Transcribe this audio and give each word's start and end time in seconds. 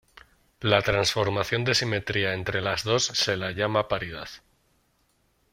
La 0.61 0.81
transformación 0.81 1.63
de 1.63 1.75
simetría 1.75 2.33
entre 2.33 2.59
las 2.61 2.83
dos 2.83 3.03
se 3.05 3.37
la 3.37 3.51
llama 3.51 3.87
paridad. 3.87 4.29